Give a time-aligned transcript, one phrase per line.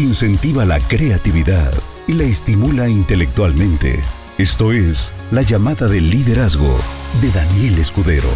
[0.00, 1.72] incentiva la creatividad
[2.08, 4.00] y la estimula intelectualmente.
[4.38, 6.74] Esto es La llamada del liderazgo
[7.20, 8.30] de Daniel Escudero.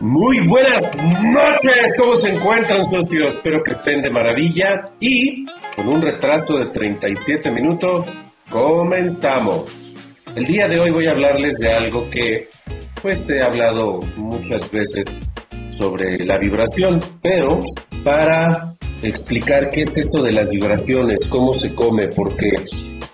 [0.00, 3.34] Muy buenas noches, ¿cómo se encuentran socios?
[3.36, 5.44] Espero que estén de maravilla y
[5.76, 9.87] con un retraso de 37 minutos, comenzamos.
[10.38, 12.48] El día de hoy voy a hablarles de algo que
[13.02, 15.20] pues he hablado muchas veces
[15.70, 17.58] sobre la vibración, pero
[18.04, 22.50] para explicar qué es esto de las vibraciones, cómo se come, porque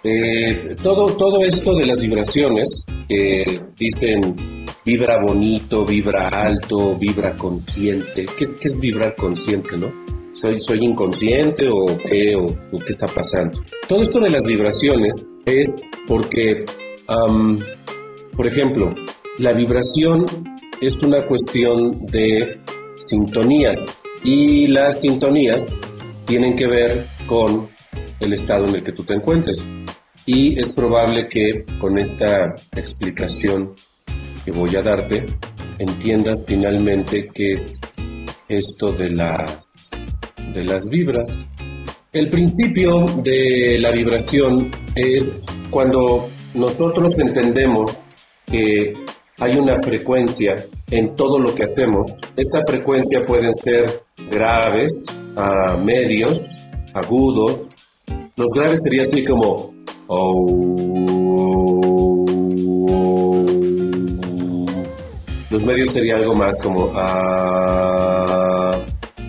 [0.04, 3.42] eh, todo, todo esto de las vibraciones que
[3.74, 8.26] dicen vibra bonito, vibra alto, vibra consciente.
[8.36, 9.90] ¿Qué es, qué es vibrar consciente, no?
[10.34, 13.62] ¿Soy, ¿Soy inconsciente o qué, o, qué está pasando?
[13.88, 16.64] Todo esto de las vibraciones es porque,
[17.06, 18.94] por ejemplo,
[19.38, 20.24] la vibración
[20.80, 22.60] es una cuestión de
[22.96, 25.80] sintonías y las sintonías
[26.24, 27.68] tienen que ver con
[28.20, 29.58] el estado en el que tú te encuentres.
[30.26, 33.74] Y es probable que con esta explicación
[34.44, 35.26] que voy a darte,
[35.78, 37.80] entiendas finalmente qué es
[38.48, 39.90] esto de las,
[40.52, 41.46] de las vibras.
[42.12, 48.12] El principio de la vibración es cuando nosotros entendemos
[48.46, 48.94] que
[49.38, 50.56] hay una frecuencia
[50.90, 52.20] en todo lo que hacemos.
[52.36, 53.84] Esta frecuencia pueden ser
[54.30, 55.06] graves,
[55.84, 56.60] medios,
[56.92, 57.74] agudos.
[58.36, 59.74] Los graves sería así como
[65.54, 68.72] Los medios sería algo más como ah,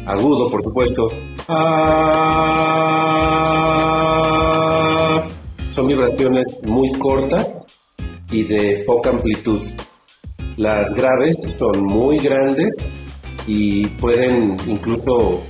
[0.08, 1.08] agudo, por supuesto.
[1.48, 3.16] Ah,
[5.76, 7.66] son vibraciones muy cortas
[8.32, 9.60] y de poca amplitud.
[10.56, 12.94] Las graves son muy grandes
[13.46, 15.44] y pueden incluso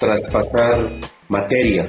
[0.00, 0.90] traspasar
[1.28, 1.88] materia.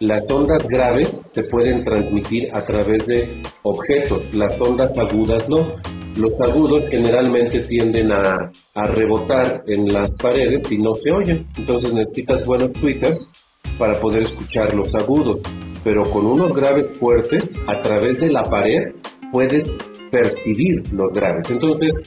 [0.00, 5.76] Las ondas graves se pueden transmitir a través de objetos, las ondas agudas no.
[6.16, 11.46] Los agudos generalmente tienden a, rebotar en las paredes y no se oyen.
[11.56, 13.30] Entonces necesitas buenos tweeters
[13.78, 15.42] para poder escuchar los agudos.
[15.84, 18.94] Pero con unos graves fuertes, a través de la pared,
[19.32, 19.78] puedes
[20.10, 21.50] percibir los graves.
[21.50, 22.06] Entonces,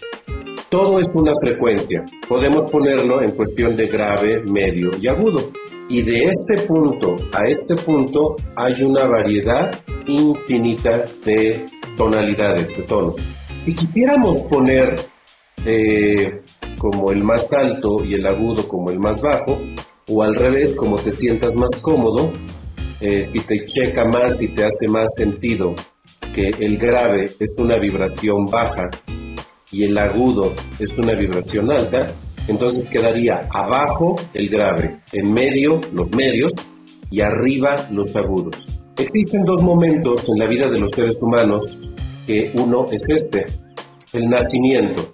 [0.69, 2.03] todo es una frecuencia.
[2.28, 5.51] Podemos ponerlo en cuestión de grave, medio y agudo.
[5.89, 11.67] Y de este punto a este punto hay una variedad infinita de
[11.97, 13.16] tonalidades, de tonos.
[13.57, 14.95] Si quisiéramos poner
[15.66, 16.41] eh,
[16.78, 19.59] como el más alto y el agudo como el más bajo,
[20.09, 22.34] o al revés, como te sientas más cómodo,
[23.03, 25.75] eh, si te checa más, y te hace más sentido
[26.34, 28.90] que el grave es una vibración baja
[29.74, 32.14] y el agudo es una vibración alta,
[32.47, 36.53] entonces quedaría abajo el grave, en medio los medios
[37.12, 38.69] y arriba los agudos.
[38.97, 41.90] Existen dos momentos en la vida de los seres humanos
[42.25, 43.46] que uno es este,
[44.14, 45.14] el nacimiento.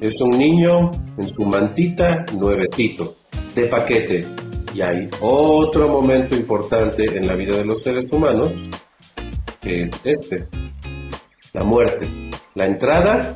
[0.00, 3.16] Es un niño en su mantita nuevecito,
[3.56, 4.47] de paquete.
[4.78, 8.70] Y hay otro momento importante en la vida de los seres humanos,
[9.60, 10.44] que es este,
[11.52, 12.08] la muerte,
[12.54, 13.34] la entrada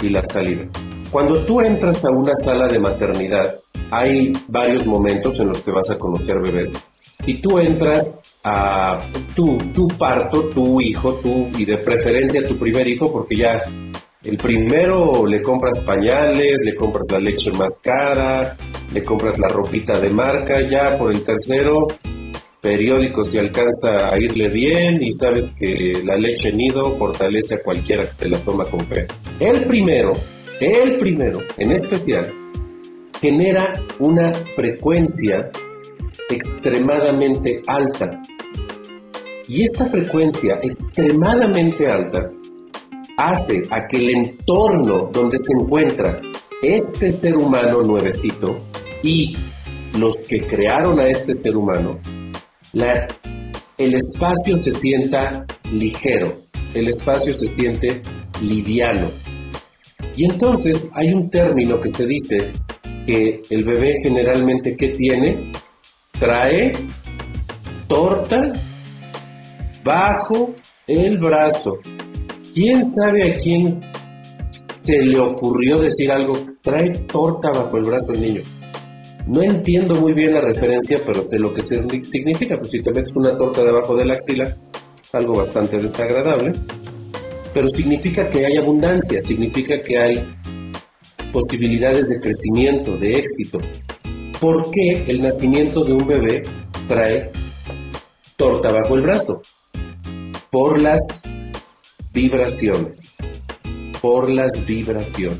[0.00, 0.66] y la salida.
[1.10, 3.56] Cuando tú entras a una sala de maternidad,
[3.90, 6.82] hay varios momentos en los que vas a conocer bebés.
[7.12, 9.02] Si tú entras a
[9.36, 13.60] tu, tu parto, tu hijo, tú y de preferencia tu primer hijo, porque ya
[14.22, 18.54] el primero le compras pañales, le compras la leche más cara,
[18.92, 21.86] le compras la ropita de marca, ya por el tercero
[22.60, 28.04] periódico si alcanza a irle bien y sabes que la leche nido fortalece a cualquiera
[28.04, 29.06] que se la toma con fe.
[29.38, 30.12] El primero,
[30.60, 32.30] el primero en especial,
[33.22, 35.50] genera una frecuencia
[36.28, 38.20] extremadamente alta.
[39.48, 42.30] Y esta frecuencia extremadamente alta
[43.20, 46.20] hace a que el entorno donde se encuentra
[46.62, 48.60] este ser humano nuevecito
[49.02, 49.36] y
[49.98, 51.98] los que crearon a este ser humano,
[52.72, 56.32] el espacio se sienta ligero,
[56.74, 58.00] el espacio se siente
[58.42, 59.08] liviano.
[60.16, 62.52] Y entonces hay un término que se dice
[63.06, 65.52] que el bebé generalmente ¿qué tiene?
[66.18, 66.72] Trae
[67.86, 68.52] torta
[69.84, 70.54] bajo
[70.86, 71.78] el brazo.
[72.54, 73.80] ¿Quién sabe a quién
[74.74, 76.32] se le ocurrió decir algo?
[76.60, 78.40] Trae torta bajo el brazo el niño.
[79.26, 82.58] No entiendo muy bien la referencia, pero sé lo que significa.
[82.58, 84.56] Pues si te metes una torta debajo de la axila,
[85.12, 86.54] algo bastante desagradable.
[87.52, 90.24] pero significa que hay abundancia, significa que hay
[91.32, 93.58] posibilidades de crecimiento, de éxito.
[94.40, 96.42] ¿Por qué el nacimiento de un bebé
[96.88, 97.30] trae
[98.36, 99.42] torta bajo el brazo?
[100.50, 101.22] Por las
[102.12, 103.14] vibraciones,
[104.00, 105.38] por las vibraciones.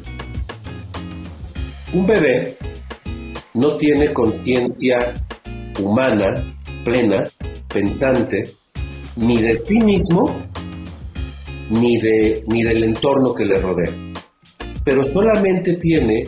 [1.92, 2.56] Un bebé
[3.54, 5.14] no tiene conciencia
[5.80, 6.44] humana,
[6.84, 7.24] plena,
[7.72, 8.52] pensante,
[9.16, 10.38] ni de sí mismo,
[11.70, 13.92] ni, de, ni del entorno que le rodea.
[14.84, 16.24] Pero solamente tiene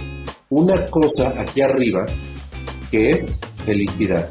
[0.49, 2.05] una cosa aquí arriba,
[2.91, 4.29] que es felicidad.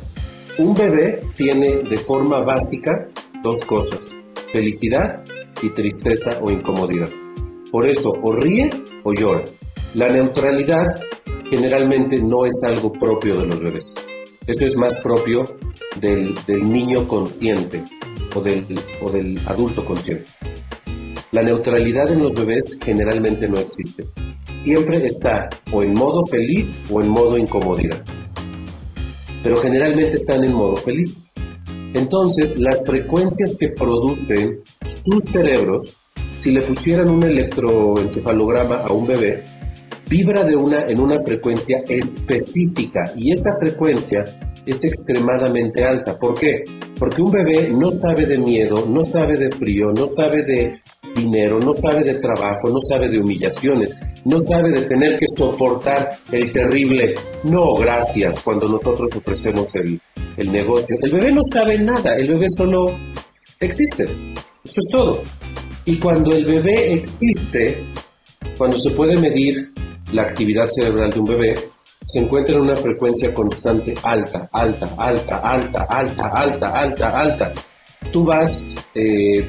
[0.57, 3.07] Un bebé tiene de forma básica
[3.41, 4.13] dos cosas,
[4.51, 5.23] felicidad
[5.61, 7.09] y tristeza o incomodidad.
[7.71, 8.69] Por eso o ríe
[9.03, 9.43] o llora.
[9.95, 10.85] La neutralidad
[11.49, 13.93] generalmente no es algo propio de los bebés.
[14.47, 15.57] Eso es más propio
[15.99, 17.83] del, niño consciente
[18.35, 18.65] o del,
[19.01, 20.25] o del adulto consciente.
[21.31, 24.05] La neutralidad en los bebés generalmente no existe.
[24.49, 28.03] Siempre está o en modo feliz o en modo incomodidad.
[29.43, 31.25] Pero generalmente están en modo feliz.
[31.93, 35.95] Entonces, las frecuencias que producen sus cerebros,
[36.35, 39.43] si le pusieran un electroencefalograma a un bebé,
[40.11, 44.25] vibra de una, en una frecuencia específica y esa frecuencia
[44.65, 46.19] es extremadamente alta.
[46.19, 46.65] ¿Por qué?
[46.99, 50.77] Porque un bebé no sabe de miedo, no sabe de frío, no sabe de
[51.15, 56.17] dinero, no sabe de trabajo, no sabe de humillaciones, no sabe de tener que soportar
[56.33, 57.15] el terrible
[57.45, 59.97] no gracias cuando nosotros ofrecemos el,
[60.35, 60.97] el negocio.
[61.03, 62.99] El bebé no sabe nada, el bebé solo
[63.61, 64.03] existe.
[64.03, 65.23] Eso es todo.
[65.85, 67.77] Y cuando el bebé existe,
[68.57, 69.71] cuando se puede medir
[70.11, 71.53] la actividad cerebral de un bebé,
[72.05, 77.53] se encuentra en una frecuencia constante alta, alta, alta, alta, alta, alta, alta, alta.
[78.11, 79.47] Tú vas eh,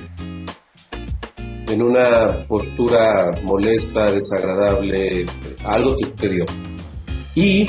[1.69, 5.25] en una postura molesta, desagradable,
[5.64, 6.44] algo te sucedió.
[7.35, 7.67] Y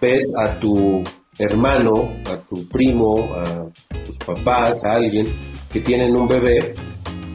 [0.00, 1.02] ves a tu
[1.38, 3.66] hermano, a tu primo, a
[4.06, 5.26] tus papás, a alguien
[5.72, 6.74] que tienen un bebé,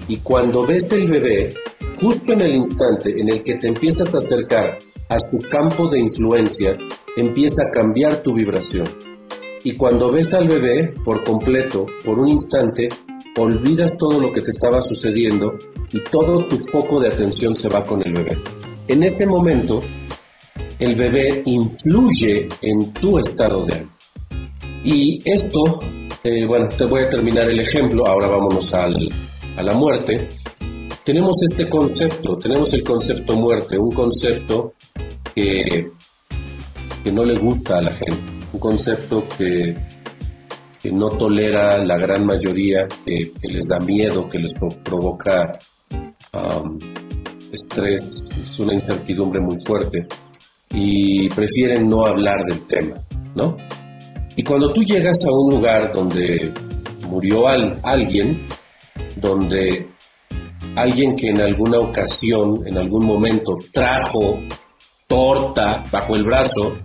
[0.08, 1.54] y cuando ves el bebé,
[2.00, 4.78] justo en el instante en el que te empiezas a acercar
[5.10, 6.78] a su campo de influencia,
[7.16, 8.86] empieza a cambiar tu vibración.
[9.64, 12.90] Y cuando ves al bebé por completo, por un instante,
[13.38, 15.58] olvidas todo lo que te estaba sucediendo
[15.92, 18.38] y todo tu foco de atención se va con el bebé.
[18.88, 19.84] En ese momento,
[20.80, 23.92] el bebé influye en tu estado de ánimo.
[24.84, 25.80] Y esto,
[26.24, 29.10] eh, bueno, te voy a terminar el ejemplo, ahora vámonos al,
[29.58, 30.30] a la muerte.
[31.06, 34.74] Tenemos este concepto, tenemos el concepto muerte, un concepto
[35.34, 35.92] que,
[37.04, 38.22] que no le gusta a la gente,
[38.52, 39.76] un concepto que
[40.86, 45.58] que no tolera la gran mayoría, que, les da miedo, que les provoca
[47.52, 50.06] estrés, es una incertidumbre muy fuerte
[50.70, 52.98] y prefieren no hablar del tema,
[53.34, 53.58] ¿no?
[54.36, 56.54] Y cuando tú llegas a un lugar donde
[57.10, 58.46] murió alguien,
[59.16, 59.88] donde
[60.76, 64.40] alguien que en alguna ocasión, en algún momento trajo
[65.08, 66.78] torta bajo el brazo,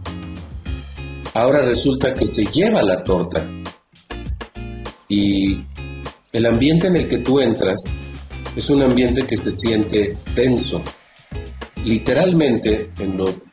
[1.35, 3.47] ahora resulta que se lleva la torta
[5.09, 5.61] y
[6.33, 7.95] el ambiente en el que tú entras
[8.55, 10.83] es un ambiente que se siente tenso.
[11.85, 13.51] Literalmente, en los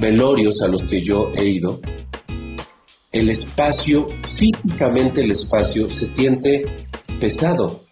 [0.00, 1.80] velorios a los que yo he ido,
[3.12, 6.62] el espacio, físicamente el espacio, se siente
[7.20, 7.82] pesado.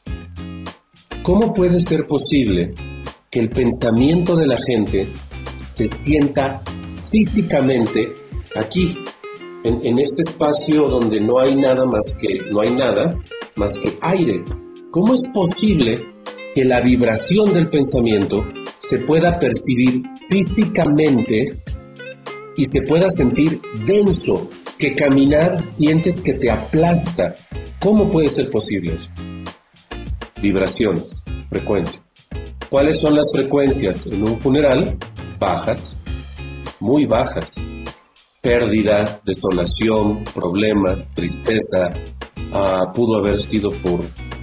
[1.22, 2.74] ¿Cómo puede ser posible
[3.30, 5.06] que el pensamiento de la gente
[5.56, 6.62] se sienta
[7.10, 8.12] físicamente
[8.56, 8.98] aquí,
[9.62, 13.10] en, este espacio donde no hay nada más que, no hay nada
[13.56, 14.42] más que aire.
[14.90, 16.02] ¿Cómo es posible
[16.54, 18.44] que la vibración del pensamiento
[18.78, 21.54] se pueda percibir físicamente
[22.56, 27.34] y se pueda sentir denso, que caminar sientes que te aplasta?
[27.80, 29.29] ¿Cómo puede ser posible eso?
[30.42, 32.02] Vibraciones, frecuencia.
[32.68, 34.96] ¿Cuáles son las frecuencias en un funeral?
[35.38, 35.96] Bajas,
[36.78, 37.60] muy bajas
[38.40, 41.90] pérdida, desolación, problemas, tristeza,
[42.52, 44.00] ah, pudo haber sido por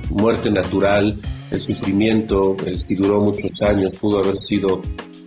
[0.09, 1.15] muerte natural,
[1.51, 4.81] el sufrimiento, si duró muchos años, pudo haber sido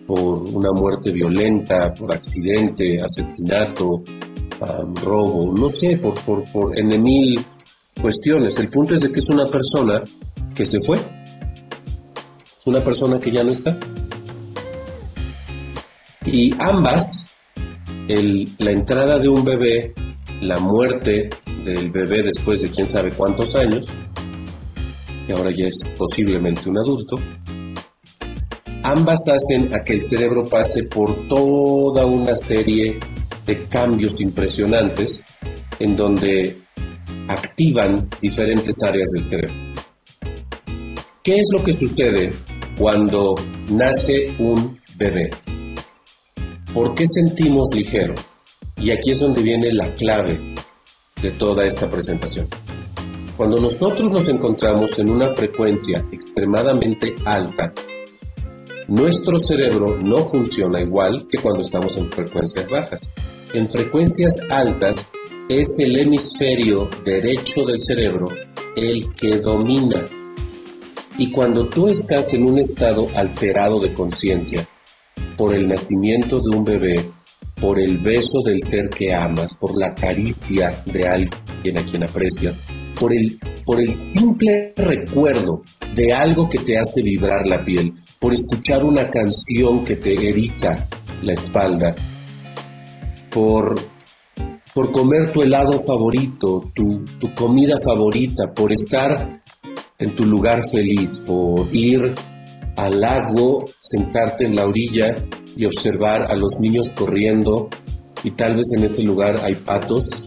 [0.06, 4.02] por una muerte violenta, por accidente, asesinato,
[5.02, 7.40] robo, no sé, por, por, por N mil
[8.00, 8.58] cuestiones.
[8.58, 10.02] El punto es de que es una persona
[10.60, 10.96] que se fue,
[12.66, 13.78] una persona que ya no está.
[16.26, 17.28] Y ambas
[18.58, 19.94] la entrada de un bebé,
[20.42, 21.30] la muerte
[21.64, 23.88] del bebé después de quién sabe cuántos años,
[25.26, 27.18] que ahora ya es posiblemente un adulto,
[28.82, 33.00] ambas hacen a que el cerebro pase por toda una serie
[33.46, 35.24] de cambios impresionantes
[35.78, 36.54] en donde
[37.28, 39.69] activan diferentes áreas del cerebro.
[41.22, 42.32] ¿Qué es lo que sucede
[42.78, 43.34] cuando
[43.70, 45.28] nace un bebé?
[46.72, 48.14] ¿Por qué sentimos ligero?
[48.78, 50.40] Y aquí es donde viene la clave
[51.20, 52.48] de toda esta presentación.
[53.36, 57.70] Cuando nosotros nos encontramos en una frecuencia extremadamente alta,
[58.88, 63.12] nuestro cerebro no funciona igual que cuando estamos en frecuencias bajas.
[63.52, 65.10] En frecuencias altas
[65.50, 68.28] es el hemisferio derecho del cerebro
[68.74, 70.06] el que domina.
[71.20, 74.66] Y cuando tú estás en un estado alterado de conciencia,
[75.36, 76.94] por el nacimiento de un bebé,
[77.60, 82.58] por el beso del ser que amas, por la caricia de alguien a quien aprecias,
[82.98, 85.62] por el, por el simple recuerdo
[85.94, 90.88] de algo que te hace vibrar la piel, por escuchar una canción que te eriza
[91.22, 91.94] la espalda,
[93.30, 93.78] por,
[94.72, 99.40] por comer tu helado favorito, tu, tu comida favorita, por estar
[100.00, 102.12] en tu lugar feliz, por ir
[102.76, 105.14] al lago, sentarte en la orilla
[105.57, 107.69] y observar a los niños corriendo
[108.25, 110.26] y tal vez en ese lugar hay patos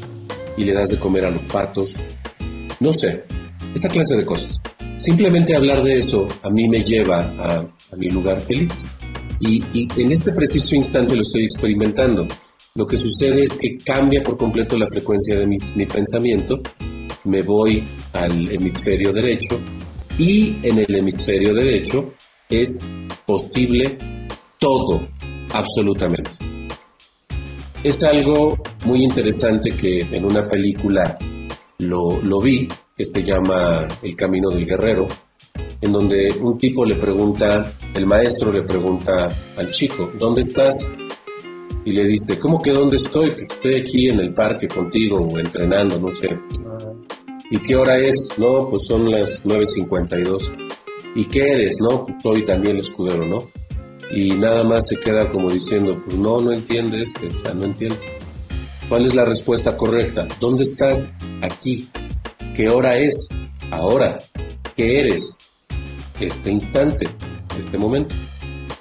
[0.57, 1.95] y le das de comer a los patos.
[2.79, 3.23] No sé,
[3.73, 4.61] esa clase de cosas.
[4.97, 7.65] Simplemente hablar de eso a mí me lleva a,
[7.97, 8.87] mi lugar feliz.
[9.39, 9.61] Y,
[10.01, 12.25] en este preciso instante lo estoy experimentando.
[12.75, 16.61] Lo que sucede es que cambia por completo la frecuencia de mi pensamiento.
[17.25, 19.59] Me voy al hemisferio derecho
[20.17, 22.13] y en el hemisferio derecho
[22.49, 22.81] es
[23.25, 23.97] posible
[24.59, 25.01] todo,
[25.53, 26.31] absolutamente.
[27.83, 31.17] Es algo muy interesante que en una película
[31.79, 35.07] lo, lo vi, que se llama El Camino del Guerrero,
[35.81, 40.87] en donde un tipo le pregunta, el maestro le pregunta al chico, ¿dónde estás?
[41.85, 43.31] Y le dice, ¿cómo que dónde estoy?
[43.31, 46.29] Pues estoy aquí en el parque contigo o entrenando, no sé.
[47.53, 48.39] ¿Y qué hora es?
[48.39, 50.51] No, pues son las 9.52.
[51.15, 51.75] ¿Y qué eres?
[51.79, 53.37] No, pues soy Daniel Escudero, ¿no?
[54.11, 57.95] y nada más se queda como diciendo, pues no, no entiendes, que ya no entiendo.
[58.89, 60.27] ¿Cuál es la respuesta correcta?
[60.39, 61.15] ¿Dónde estás?
[61.43, 61.89] Aquí.
[62.55, 63.27] ¿Qué hora es?
[63.69, 64.17] Ahora.
[64.75, 65.37] ¿Qué eres?
[66.19, 67.07] Este instante,
[67.59, 68.15] este momento.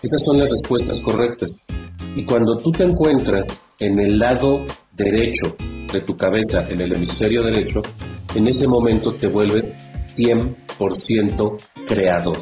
[0.03, 1.59] Esas son las respuestas correctas.
[2.17, 5.55] Y cuando tú te encuentras en el lado derecho
[5.93, 7.83] de tu cabeza, en el hemisferio derecho,
[8.35, 12.39] en ese momento te vuelves 100% creador.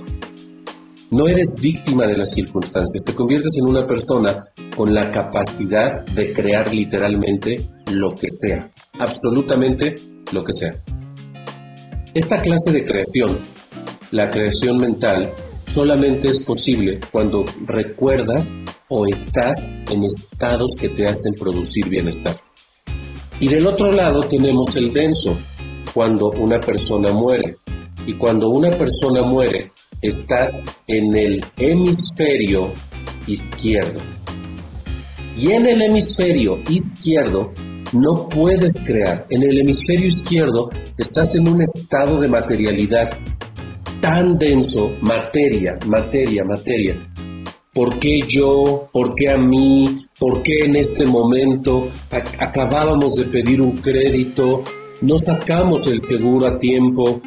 [1.11, 4.45] No eres víctima de las circunstancias, te conviertes en una persona
[4.77, 7.57] con la capacidad de crear literalmente
[7.93, 9.97] lo que sea, absolutamente
[10.33, 10.75] lo que sea.
[12.15, 13.39] Esta clase de creación,
[14.13, 15.31] la creación mental,
[15.67, 18.55] solamente es posible cuando recuerdas
[18.89, 22.37] o estás en estados que te hacen producir bienestar.
[23.39, 25.39] Y del otro lado tenemos el denso,
[25.95, 27.57] cuando una persona muere.
[28.07, 29.71] Y cuando una persona muere,
[30.01, 32.73] estás en el hemisferio
[33.27, 34.01] izquierdo.
[35.37, 37.53] Y en el hemisferio izquierdo
[37.93, 39.27] no puedes crear.
[39.31, 43.11] En el hemisferio izquierdo estás en un estado de materialidad
[44.01, 46.97] tan denso, materia, materia, materia.
[47.73, 48.89] ¿Por qué yo?
[48.93, 50.07] ¿Por qué a mí?
[50.19, 51.89] ¿Por qué en este momento
[52.39, 54.65] acabábamos de pedir un crédito?
[55.03, 57.23] No sacamos el seguro a tiempo,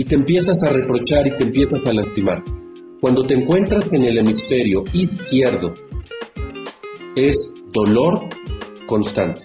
[0.00, 2.42] y te empiezas a reprochar y te empiezas a lastimar.
[3.02, 5.74] Cuando te encuentras en el hemisferio izquierdo,
[7.14, 8.26] es dolor
[8.86, 9.42] constante.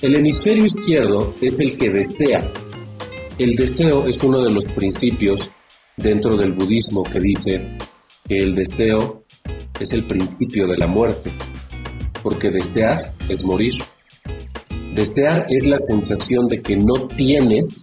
[0.00, 2.50] El hemisferio izquierdo es el que desea.
[3.38, 5.48] El deseo es uno de los principios
[5.96, 7.76] dentro del budismo que dice
[8.28, 9.22] que el deseo
[9.78, 11.30] es el principio de la muerte,
[12.20, 13.74] porque desear es morir.
[14.94, 17.82] Desear es la sensación de que no tienes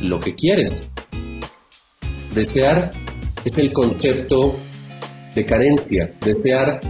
[0.00, 0.84] lo que quieres.
[2.34, 2.90] Desear
[3.44, 4.56] es el concepto
[5.34, 6.10] de carencia.
[6.24, 6.80] Desear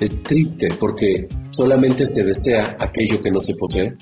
[0.00, 3.92] es triste porque solamente se desea aquello que no se posee.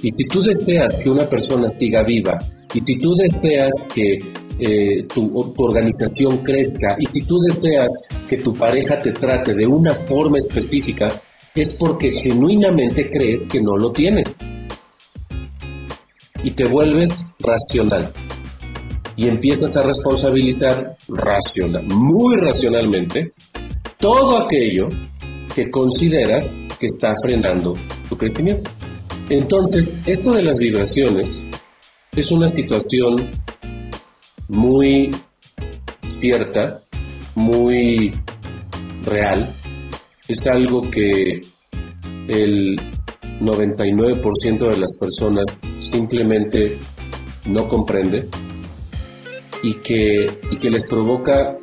[0.00, 2.38] Y si tú deseas que una persona siga viva,
[2.72, 4.16] y si tú deseas que
[4.58, 7.92] eh, tu, tu, organización crezca, y si tú deseas
[8.26, 11.08] que tu pareja te trate de una forma específica,
[11.54, 14.38] es porque genuinamente crees que no lo tienes
[16.42, 18.12] y te vuelves racional.
[19.16, 23.32] Y empiezas a responsabilizar racional, muy racionalmente,
[23.96, 24.88] todo aquello
[25.54, 27.76] que consideras que está frenando
[28.08, 28.68] tu crecimiento.
[29.28, 31.44] Entonces, esto de las vibraciones
[32.16, 33.30] Es una situación
[34.48, 35.10] muy
[36.08, 36.80] cierta,
[37.34, 38.12] muy
[39.04, 39.48] real.
[40.26, 41.40] Es algo que
[42.28, 42.80] el
[43.40, 46.78] 99% de las personas simplemente
[47.46, 48.26] no comprende
[49.62, 51.56] y que, y que les provoca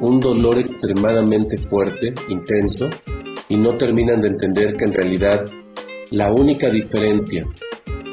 [0.00, 2.86] un dolor extremadamente fuerte, intenso,
[3.50, 5.44] y no terminan de entender que en realidad
[6.10, 7.46] la única diferencia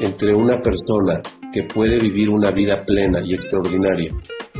[0.00, 4.10] entre una persona que puede vivir una vida plena y extraordinaria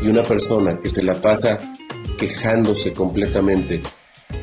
[0.00, 1.59] y una persona que se la pasa
[2.19, 3.83] quejándose completamente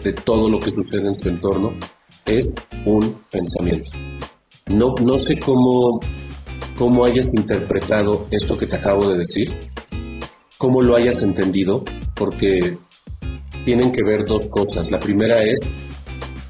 [0.04, 1.74] de todo lo que sucede en su entorno
[2.26, 2.56] es
[2.86, 3.92] un pensamiento.
[4.68, 6.00] No, no sé cómo,
[6.78, 9.58] cómo hayas interpretado esto que te acabo de decir,
[10.58, 11.84] cómo lo hayas entendido,
[12.16, 12.78] porque
[13.66, 14.92] tienen que ver dos cosas.
[14.92, 15.74] La primera es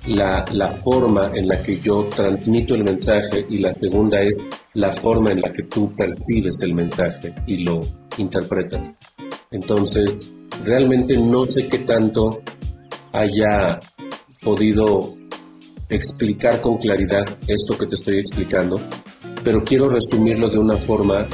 [0.07, 4.91] la, la, forma en la que yo transmito el mensaje y la segunda es la
[4.91, 7.79] forma en la que tú percibes el mensaje y lo
[8.17, 8.89] interpretas.
[9.51, 10.33] Entonces,
[10.65, 12.41] realmente no sé qué tanto
[13.13, 13.79] haya
[14.41, 15.13] podido
[15.89, 18.81] explicar con claridad esto que te estoy explicando,
[19.43, 21.27] pero quiero resumirlo de una forma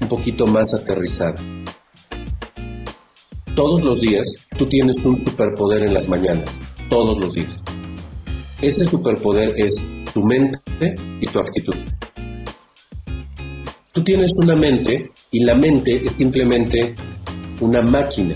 [0.00, 1.34] un poquito más aterrizada.
[3.56, 6.60] Todos los días tú tienes un superpoder en las mañanas,
[6.90, 7.60] todos los días.
[8.60, 11.74] Ese superpoder es tu mente y tu actitud.
[13.92, 16.94] Tú tienes una mente y la mente es simplemente
[17.60, 18.34] una máquina.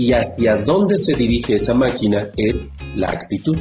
[0.00, 3.58] Y hacia dónde se dirige esa máquina es la actitud.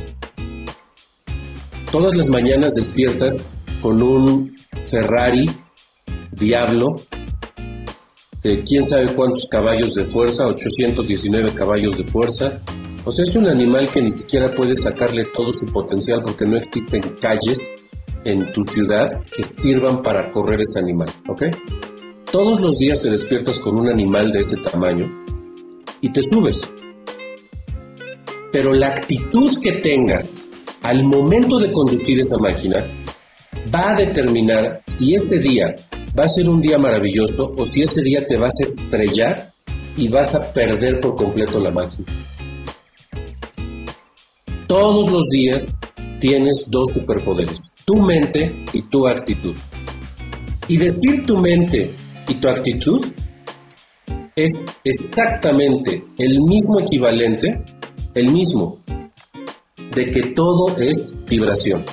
[1.91, 3.43] Todas las mañanas despiertas
[3.81, 4.55] con un
[4.85, 5.43] Ferrari
[6.31, 6.95] Diablo
[8.41, 12.61] de quién sabe cuántos caballos de fuerza, 819 caballos de fuerza.
[13.03, 16.55] O sea, es un animal que ni siquiera puede sacarle todo su potencial porque no
[16.55, 17.69] existen calles
[18.23, 21.43] en tu ciudad que sirvan para correr ese animal, ¿ok?
[22.31, 25.18] Todos los días te despiertas con un animal de ese tamaño
[26.01, 26.61] y te subes.
[28.51, 30.47] Pero la actitud que tengas
[30.81, 32.83] al momento de conducir esa máquina
[33.73, 35.75] va a determinar si ese día
[36.17, 39.51] va a ser un día maravilloso o si ese día te vas a estrellar
[39.97, 42.07] y vas a perder por completo la máquina.
[44.67, 45.75] Todos los días
[46.19, 49.55] tienes dos superpoderes, tu mente y tu actitud.
[50.67, 51.91] Y decir tu mente
[52.27, 53.05] y tu actitud
[54.43, 57.61] es exactamente el mismo equivalente,
[58.13, 58.77] el mismo,
[59.93, 61.83] de que todo es vibración.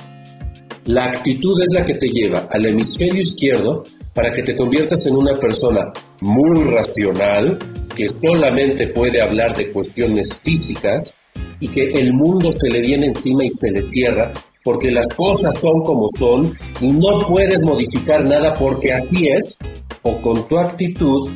[0.85, 3.83] La actitud es la que te lleva al hemisferio izquierdo
[4.13, 5.81] para que te conviertas en una persona
[6.21, 7.59] muy racional,
[7.95, 11.15] que solamente puede hablar de cuestiones físicas
[11.59, 14.31] y que el mundo se le viene encima y se le cierra
[14.63, 19.57] porque las cosas son como son y no puedes modificar nada porque así es,
[20.01, 21.29] o con tu actitud,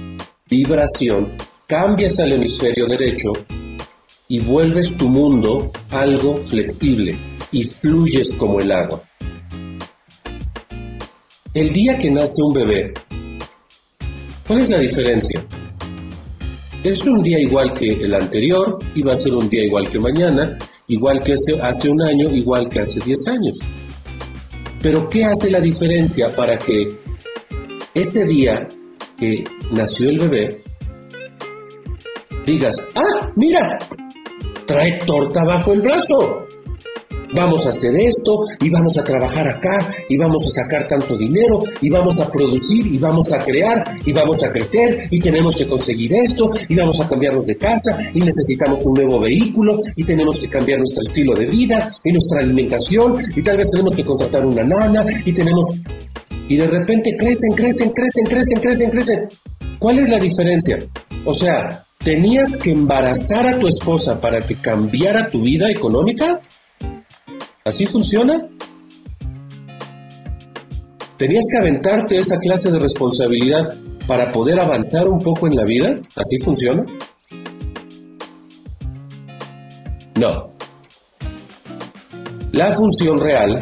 [0.52, 1.32] vibración,
[1.66, 3.32] cambias al hemisferio derecho
[4.28, 7.16] y vuelves tu mundo algo flexible
[7.54, 9.02] y fluyes como el agua.
[11.54, 12.94] El día que nace un bebé,
[14.46, 15.42] ¿cuál es la diferencia?
[16.84, 20.00] Es un día igual que el anterior y va a ser un día igual que
[20.00, 20.58] mañana,
[20.90, 23.58] igual que hace, un año, igual que hace 10 años.
[24.82, 26.94] Pero ¿qué hace la diferencia para que
[27.94, 28.68] ese día
[29.72, 30.72] nació el bebé
[32.46, 33.78] digas, ah, mira,
[34.66, 36.48] trae torta bajo el brazo?
[37.34, 39.78] vamos a hacer esto y vamos a trabajar acá
[40.10, 44.12] y vamos a sacar tanto dinero y vamos a producir y vamos a crear y
[44.12, 48.20] vamos a crecer y tenemos que conseguir esto y vamos a cambiarnos de casa y
[48.20, 53.16] necesitamos un nuevo vehículo y tenemos que cambiar nuestro estilo de vida y nuestra alimentación
[53.34, 55.70] y tal vez tenemos que contratar una nana y tenemos...
[56.48, 59.30] Y de repente crecen, crecen, crecen, crecen, crecen, crecen.
[59.80, 60.78] ¿Cuál es la diferencia?
[61.26, 66.42] O sea, ¿tenías que embarazar a tu esposa para que cambiara tu vida económica?
[67.64, 68.48] ¿Así funciona?
[71.18, 73.74] ¿Tenías que aventarte esa clase de responsabilidad
[74.08, 76.00] para poder avanzar un poco en la vida?
[76.16, 76.84] ¿Así funciona?
[80.16, 80.52] No.
[82.52, 83.62] La función real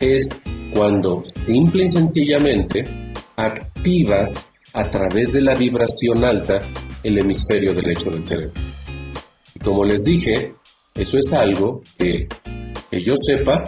[0.00, 0.42] es
[0.76, 2.84] cuando simple y sencillamente
[3.36, 6.60] activas a través de la vibración alta
[7.02, 8.52] el hemisferio derecho del cerebro.
[9.54, 10.54] Y como les dije,
[10.94, 12.28] eso es algo que
[12.90, 13.64] que yo sepa,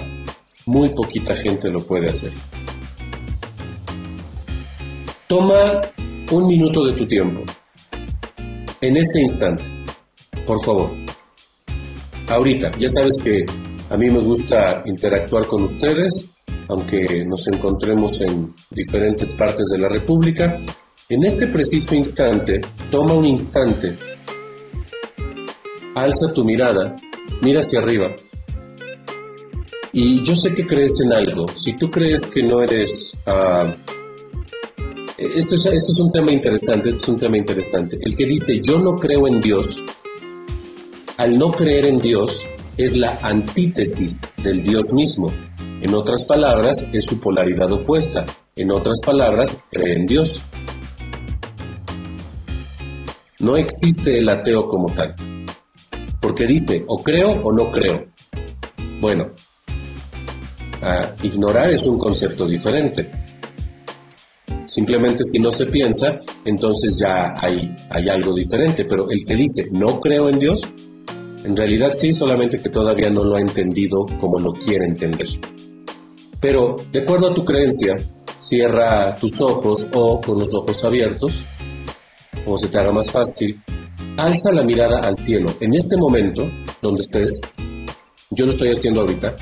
[0.66, 2.32] muy poquita gente lo puede hacer.
[5.26, 5.80] Toma
[6.30, 7.42] un minuto de tu tiempo.
[8.80, 9.64] En este instante,
[10.46, 10.92] por favor.
[12.28, 13.44] Ahorita, ya sabes que
[13.90, 16.37] a mí me gusta interactuar con ustedes
[16.68, 20.58] aunque nos encontremos en diferentes partes de la República,
[21.08, 23.96] en este preciso instante, toma un instante,
[25.94, 26.96] alza tu mirada,
[27.40, 28.14] mira hacia arriba.
[29.92, 31.46] Y yo sé que crees en algo.
[31.48, 33.16] Si tú crees que no eres...
[33.26, 33.72] Uh,
[35.16, 37.98] esto, es, esto es un tema interesante, este es un tema interesante.
[38.02, 39.82] El que dice yo no creo en Dios,
[41.16, 42.44] al no creer en Dios,
[42.76, 45.32] es la antítesis del Dios mismo.
[45.80, 48.24] En otras palabras, es su polaridad opuesta.
[48.56, 50.42] En otras palabras, cree en Dios.
[53.38, 55.14] No existe el ateo como tal.
[56.20, 58.06] Porque dice, o creo o no creo.
[59.00, 59.30] Bueno,
[61.22, 63.08] ignorar es un concepto diferente.
[64.66, 67.74] Simplemente si no se piensa, entonces ya hay,
[68.08, 68.84] algo diferente.
[68.84, 70.60] Pero el que dice, no creo en Dios,
[71.44, 75.28] en realidad sí, solamente que todavía no lo ha entendido como lo quiere entender.
[76.40, 77.96] Pero, de acuerdo a tu creencia,
[78.38, 81.42] cierra tus ojos o con los ojos abiertos,
[82.46, 83.60] o se te haga más fácil,
[84.16, 85.46] alza la mirada al cielo.
[85.60, 86.48] En este momento,
[86.80, 87.40] donde estés,
[88.30, 89.34] yo lo estoy haciendo ahorita,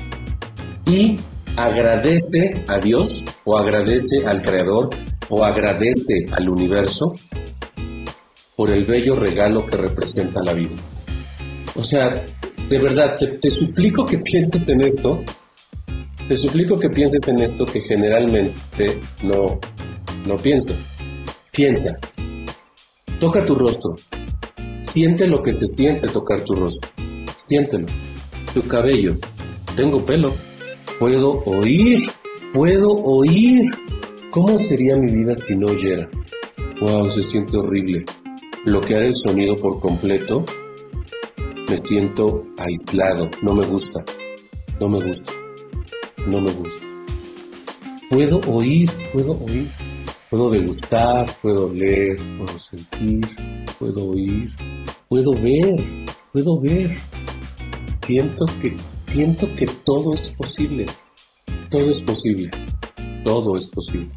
[0.85, 1.19] y
[1.55, 4.89] agradece a Dios, o agradece al Creador,
[5.29, 7.13] o agradece al universo
[8.55, 10.75] por el bello regalo que representa la vida.
[11.75, 12.25] O sea,
[12.69, 15.23] de verdad, te, suplico que pienses en esto,
[16.27, 19.59] te suplico que pienses en esto que generalmente no,
[20.25, 20.97] no piensas.
[21.51, 21.97] Piensa,
[23.19, 23.95] toca tu rostro,
[24.81, 26.89] siente lo que se siente tocar tu rostro,
[27.35, 27.87] siéntelo,
[28.53, 29.17] tu cabello,
[29.75, 30.31] tengo pelo,
[30.99, 31.99] puedo oír,
[32.53, 33.65] puedo oír.
[34.29, 36.07] ¿Cómo sería mi vida si no oyera?
[36.79, 38.05] Wow, se siente horrible.
[38.65, 40.45] Bloquear el sonido por completo
[41.69, 44.03] me siento aislado, no me gusta,
[44.79, 45.33] no me gusta,
[46.27, 46.85] no me gusta.
[48.09, 49.67] Puedo oír, puedo oír,
[50.29, 53.27] puedo degustar, puedo leer, puedo sentir,
[53.79, 54.51] puedo oír,
[55.07, 56.97] puedo ver, puedo ver.
[57.85, 60.85] Siento que, siento que todo es posible,
[61.69, 62.51] todo es posible,
[63.23, 64.09] todo es posible.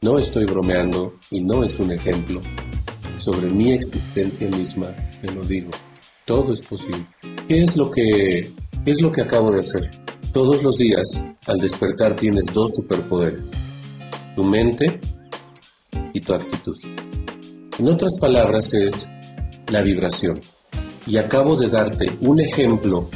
[0.00, 2.40] No estoy bromeando y no es un ejemplo.
[3.18, 4.88] Sobre mi existencia misma
[5.20, 5.70] te lo digo.
[6.24, 7.06] Todo es posible.
[7.46, 8.50] ¿Qué es lo que,
[8.84, 9.90] es lo que acabo de hacer?
[10.32, 13.50] Todos los días, al despertar, tienes dos superpoderes.
[14.34, 14.98] Tu mente
[16.14, 16.78] y tu actitud.
[17.78, 19.06] En otras palabras, es
[19.68, 20.40] la vibración.
[21.06, 23.10] Y acabo de darte un ejemplo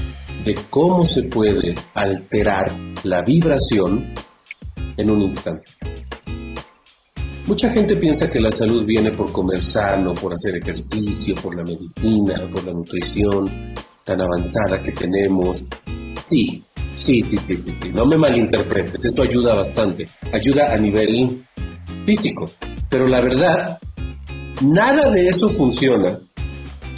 [0.44, 2.70] de cómo se puede alterar
[3.04, 4.12] la vibración
[4.98, 5.70] en un instante.
[7.46, 11.62] Mucha gente piensa que la salud viene por comer sano, por hacer ejercicio, por la
[11.62, 13.72] medicina, por la nutrición
[14.04, 15.66] tan avanzada que tenemos.
[16.18, 16.62] Sí,
[16.96, 17.90] sí, sí, sí, sí, sí.
[17.92, 20.08] No me malinterpretes, eso ayuda bastante.
[20.32, 21.44] Ayuda a nivel
[22.04, 22.46] físico.
[22.90, 23.78] Pero la verdad,
[24.62, 26.18] nada de eso funciona.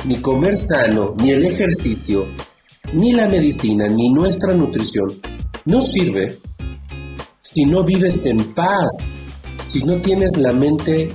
[0.07, 2.27] Ni comer sano, ni el ejercicio,
[2.93, 5.09] ni la medicina, ni nuestra nutrición
[5.65, 6.39] no sirve
[7.41, 9.05] si no vives en paz,
[9.61, 11.13] si no tienes la mente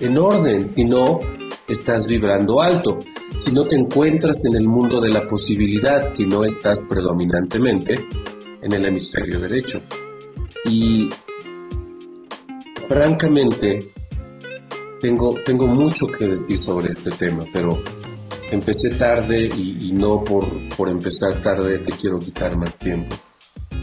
[0.00, 1.20] en orden, si no
[1.68, 2.98] estás vibrando alto,
[3.40, 7.94] si no te encuentras en el mundo de la posibilidad, si no estás predominantemente
[8.60, 9.80] en el hemisferio derecho.
[10.66, 11.08] Y
[12.86, 13.78] francamente,
[15.00, 17.82] tengo, tengo mucho que decir sobre este tema, pero
[18.50, 20.44] empecé tarde y, y no por,
[20.76, 23.16] por empezar tarde te quiero quitar más tiempo.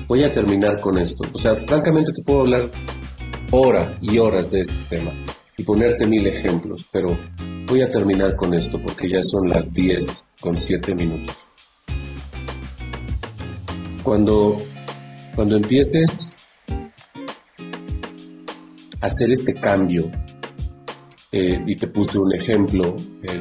[0.07, 1.23] Voy a terminar con esto.
[1.33, 2.69] O sea, francamente te puedo hablar
[3.49, 5.11] horas y horas de este tema
[5.57, 7.17] y ponerte mil ejemplos, pero
[7.67, 11.35] voy a terminar con esto porque ya son las 10 con 7 minutos.
[14.03, 14.61] Cuando,
[15.35, 16.31] cuando empieces
[19.01, 20.09] a hacer este cambio,
[21.31, 22.95] eh, y te puse un ejemplo,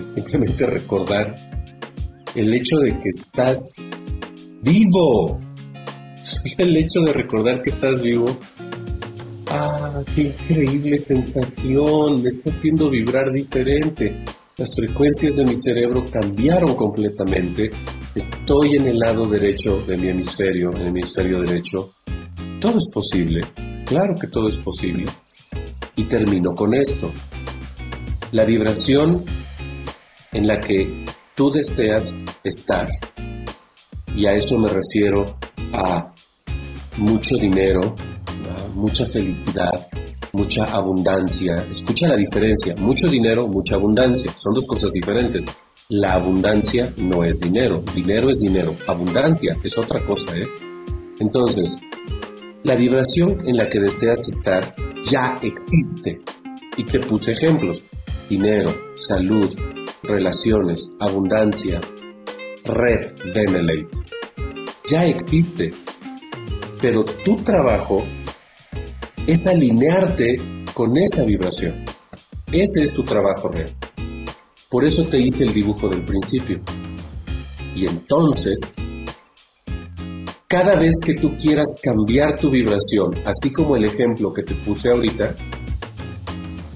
[0.06, 1.34] simplemente recordar
[2.34, 3.74] el hecho de que estás
[4.62, 5.40] vivo.
[6.58, 8.26] El hecho de recordar que estás vivo
[9.96, 12.22] ¡Ah, qué increíble sensación!
[12.22, 14.14] Me está haciendo vibrar diferente.
[14.58, 17.70] Las frecuencias de mi cerebro cambiaron completamente.
[18.14, 21.94] Estoy en el lado derecho de mi hemisferio, en el hemisferio derecho.
[22.60, 23.40] Todo es posible.
[23.86, 25.06] Claro que todo es posible.
[25.94, 27.10] Y termino con esto.
[28.32, 29.24] La vibración
[30.30, 32.86] en la que tú deseas estar.
[34.14, 35.38] Y a eso me refiero
[35.72, 36.12] a
[36.98, 37.94] mucho dinero,
[38.76, 39.88] mucha felicidad,
[40.32, 41.54] mucha abundancia.
[41.68, 44.30] Escucha la diferencia, mucho dinero, mucha abundancia.
[44.36, 45.46] Son dos cosas diferentes.
[45.88, 50.36] La abundancia no es dinero, dinero es dinero, abundancia es otra cosa.
[50.36, 50.46] ¿eh?
[51.20, 51.78] Entonces,
[52.64, 56.20] La vibración en la que deseas estar ya existe.
[56.76, 57.80] Y te puse ejemplos.
[58.28, 59.54] Dinero, salud,
[60.02, 61.80] relaciones, abundancia,
[62.64, 63.96] red Benelete.
[64.90, 65.72] Ya existe.
[66.80, 68.04] Pero tu trabajo
[69.26, 70.36] es alinearte
[70.72, 71.84] con esa vibración.
[72.52, 73.74] Ese es tu trabajo real.
[74.70, 76.60] Por eso te hice el dibujo del principio.
[77.74, 78.74] Y entonces,
[80.46, 84.90] cada vez que tú quieras cambiar tu vibración, así como el ejemplo que te puse
[84.90, 85.34] ahorita,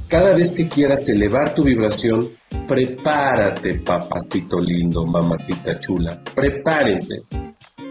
[0.09, 2.29] cada vez que quieras elevar tu vibración,
[2.67, 7.15] prepárate, papacito lindo, mamacita chula, prepárense,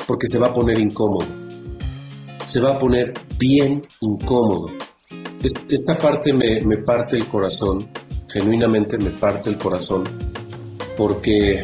[0.05, 1.38] porque se va a poner incómodo.
[2.49, 4.71] Se va a poner bien incómodo.
[5.69, 7.87] Esta parte me, me parte el corazón,
[8.27, 10.03] genuinamente me parte el corazón,
[10.97, 11.63] porque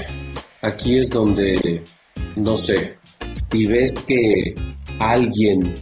[0.62, 1.84] aquí es donde,
[2.36, 2.98] no sé,
[3.34, 4.54] si ves que
[5.00, 5.74] alguien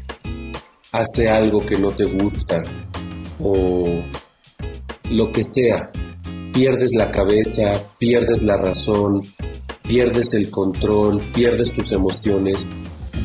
[0.94, 2.62] hace algo que no te gusta
[3.42, 4.02] o
[5.10, 5.92] lo que sea,
[6.54, 9.22] pierdes la cabeza, pierdes la razón,
[9.86, 12.70] pierdes el control, pierdes tus emociones,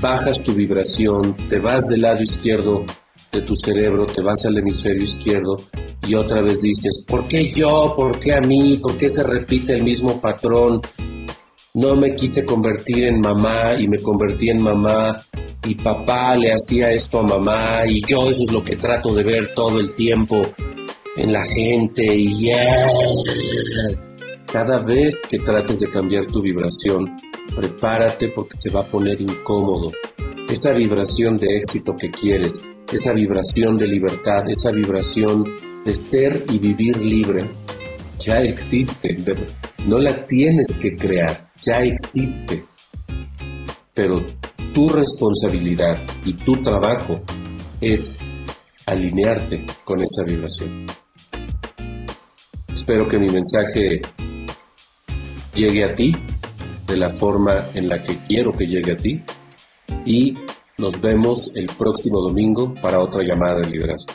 [0.01, 2.85] bajas tu vibración, te vas del lado izquierdo
[3.33, 5.57] de tu cerebro, te vas al hemisferio izquierdo
[6.07, 7.95] y otra vez dices, ¿por qué yo?
[7.97, 8.79] ¿Por qué a mí?
[8.79, 10.81] ¿Por qué se repite el mismo patrón?
[11.75, 15.17] No me quise convertir en mamá y me convertí en mamá
[15.65, 19.23] y papá le hacía esto a mamá y yo eso es lo que trato de
[19.23, 20.41] ver todo el tiempo
[21.17, 22.51] en la gente y
[24.51, 27.15] cada vez que trates de cambiar tu vibración,
[27.55, 29.93] prepárate porque se va a poner incómodo.
[30.49, 35.45] Esa vibración de éxito que quieres, esa vibración de libertad, esa vibración
[35.85, 37.45] de ser y vivir libre,
[38.19, 39.17] ya existe.
[39.87, 42.65] No la tienes que crear, ya existe.
[43.95, 44.25] Pero
[44.75, 47.21] tu responsabilidad y tu trabajo
[47.81, 48.19] es
[48.87, 50.87] alinearte con esa vibración.
[52.73, 54.01] Espero que mi mensaje
[55.55, 56.15] llegue a ti
[56.89, 59.23] de la forma en la que quiero que llegue a ti
[60.05, 60.37] y
[60.79, 64.15] nos vemos el próximo domingo para otra llamada de liderazgo.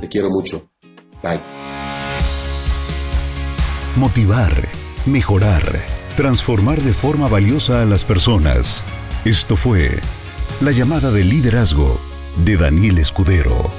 [0.00, 0.68] Te quiero mucho.
[1.22, 1.40] Bye.
[3.96, 4.68] Motivar,
[5.06, 5.62] mejorar,
[6.16, 8.84] transformar de forma valiosa a las personas.
[9.24, 10.00] Esto fue
[10.60, 11.98] la llamada de liderazgo
[12.44, 13.70] de Daniel Escudero.